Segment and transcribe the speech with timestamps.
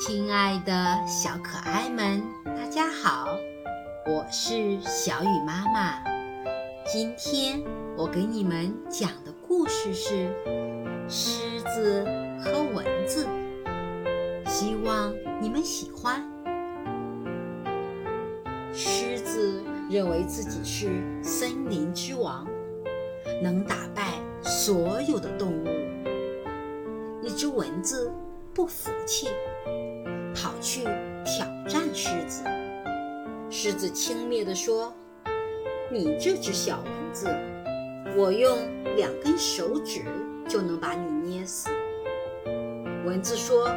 [0.00, 3.36] 亲爱的小可爱们，大家好，
[4.06, 6.02] 我是小雨妈妈。
[6.90, 7.62] 今天
[7.98, 10.32] 我给你们讲的故事是
[11.06, 12.02] 狮子
[12.42, 13.28] 和蚊子，
[14.46, 16.26] 希望你们喜欢。
[18.72, 22.46] 狮子认为自己是森林之王，
[23.42, 25.66] 能打败所有的动物。
[27.22, 28.10] 一只蚊子
[28.54, 29.28] 不服气。
[30.40, 30.84] 跑去
[31.24, 32.42] 挑战狮子。
[33.50, 34.94] 狮子轻蔑地说
[35.92, 37.28] ：“你这只小蚊子，
[38.16, 38.56] 我用
[38.96, 40.02] 两根手指
[40.48, 41.68] 就能把你捏死。”
[43.04, 43.70] 蚊子说：“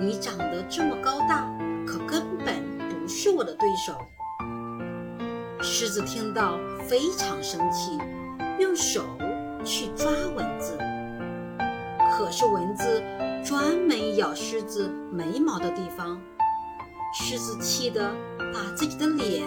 [0.00, 1.46] 你长得这么高大，
[1.86, 2.56] 可根本
[2.88, 3.94] 不是我的对手。”
[5.62, 6.58] 狮子听到
[6.88, 7.96] 非常生气，
[8.58, 9.02] 用手
[9.64, 10.76] 去抓蚊子，
[12.10, 13.02] 可是蚊子。
[13.44, 16.18] 专门咬狮子眉毛的地方，
[17.12, 19.42] 狮子气得把自己的脸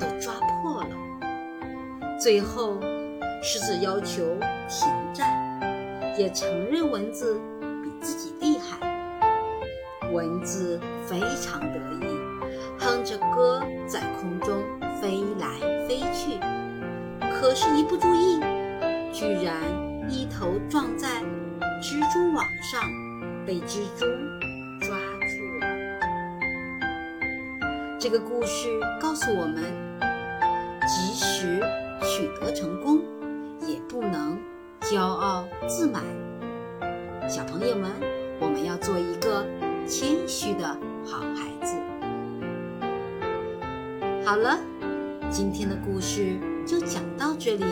[0.00, 0.88] 都抓破了。
[2.20, 2.80] 最后，
[3.44, 4.24] 狮子要求
[4.68, 5.60] 停战，
[6.18, 7.40] 也承认蚊子
[7.84, 8.84] 比自己厉害。
[10.12, 12.18] 蚊子非常得意，
[12.80, 14.60] 哼着歌在空中
[15.00, 16.40] 飞来飞去，
[17.38, 18.40] 可是，一不注意，
[19.12, 19.54] 居然
[20.10, 21.22] 一头撞在
[21.80, 23.05] 蜘蛛网上。
[23.46, 24.04] 被蜘蛛
[24.80, 25.66] 抓住了。
[28.00, 28.68] 这个故事
[29.00, 29.62] 告诉我们，
[30.88, 31.60] 即使
[32.02, 33.00] 取得成功，
[33.60, 34.36] 也不能
[34.80, 36.02] 骄傲自满。
[37.28, 37.92] 小朋友们，
[38.40, 39.46] 我们要做一个
[39.86, 40.66] 谦虚的
[41.04, 41.76] 好孩子。
[44.24, 44.58] 好了，
[45.30, 47.64] 今天的故事就讲到这里，